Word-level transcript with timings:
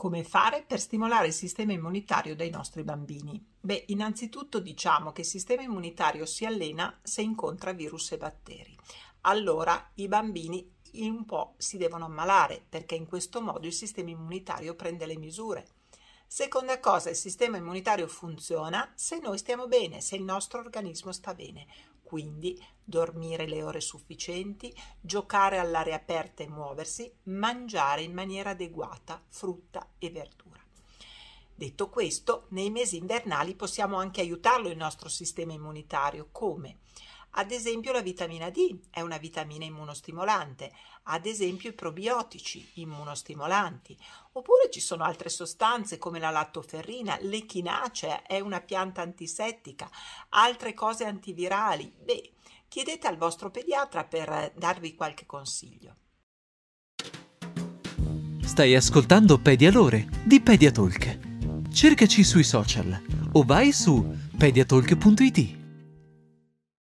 Come 0.00 0.24
fare 0.24 0.64
per 0.66 0.80
stimolare 0.80 1.26
il 1.26 1.34
sistema 1.34 1.74
immunitario 1.74 2.34
dei 2.34 2.48
nostri 2.48 2.84
bambini? 2.84 3.38
Beh, 3.60 3.84
innanzitutto 3.88 4.58
diciamo 4.58 5.12
che 5.12 5.20
il 5.20 5.26
sistema 5.26 5.60
immunitario 5.60 6.24
si 6.24 6.46
allena 6.46 6.98
se 7.02 7.20
incontra 7.20 7.74
virus 7.74 8.12
e 8.12 8.16
batteri. 8.16 8.74
Allora 9.20 9.90
i 9.96 10.08
bambini 10.08 10.66
un 10.94 11.26
po' 11.26 11.52
si 11.58 11.76
devono 11.76 12.06
ammalare 12.06 12.64
perché 12.66 12.94
in 12.94 13.06
questo 13.06 13.42
modo 13.42 13.66
il 13.66 13.74
sistema 13.74 14.08
immunitario 14.08 14.74
prende 14.74 15.04
le 15.04 15.18
misure. 15.18 15.66
Seconda 16.32 16.78
cosa, 16.78 17.10
il 17.10 17.16
sistema 17.16 17.56
immunitario 17.56 18.06
funziona 18.06 18.92
se 18.94 19.18
noi 19.18 19.36
stiamo 19.36 19.66
bene, 19.66 20.00
se 20.00 20.14
il 20.14 20.22
nostro 20.22 20.60
organismo 20.60 21.10
sta 21.10 21.34
bene. 21.34 21.66
Quindi 22.04 22.56
dormire 22.84 23.48
le 23.48 23.64
ore 23.64 23.80
sufficienti, 23.80 24.72
giocare 25.00 25.58
all'aria 25.58 25.96
aperta 25.96 26.44
e 26.44 26.48
muoversi, 26.48 27.12
mangiare 27.24 28.02
in 28.02 28.12
maniera 28.12 28.50
adeguata 28.50 29.20
frutta 29.26 29.94
e 29.98 30.10
verdura. 30.10 30.60
Detto 31.52 31.88
questo, 31.88 32.46
nei 32.50 32.70
mesi 32.70 32.96
invernali 32.96 33.56
possiamo 33.56 33.96
anche 33.96 34.20
aiutarlo 34.20 34.68
il 34.68 34.76
nostro 34.76 35.08
sistema 35.08 35.52
immunitario. 35.52 36.28
Come? 36.30 36.78
Ad 37.34 37.52
esempio 37.52 37.92
la 37.92 38.02
vitamina 38.02 38.50
D 38.50 38.78
è 38.90 39.00
una 39.00 39.18
vitamina 39.18 39.64
immunostimolante, 39.64 40.72
ad 41.04 41.26
esempio 41.26 41.70
i 41.70 41.74
probiotici 41.74 42.70
immunostimolanti, 42.74 43.96
oppure 44.32 44.68
ci 44.70 44.80
sono 44.80 45.04
altre 45.04 45.28
sostanze 45.28 45.98
come 45.98 46.18
la 46.18 46.30
lattoferrina, 46.30 47.18
l'echinacea 47.20 48.22
è 48.22 48.40
una 48.40 48.60
pianta 48.60 49.02
antisettica, 49.02 49.88
altre 50.30 50.74
cose 50.74 51.04
antivirali. 51.04 51.92
Beh, 51.96 52.34
chiedete 52.66 53.06
al 53.06 53.16
vostro 53.16 53.50
pediatra 53.50 54.04
per 54.04 54.52
darvi 54.56 54.94
qualche 54.94 55.26
consiglio. 55.26 55.96
Stai 58.42 58.74
ascoltando 58.74 59.38
Pedialore 59.38 60.08
di 60.24 60.40
Pediatalk. 60.40 61.68
Cercaci 61.72 62.24
sui 62.24 62.42
social 62.42 63.00
o 63.32 63.44
vai 63.44 63.70
su 63.70 64.04
pediatalk.it. 64.36 65.59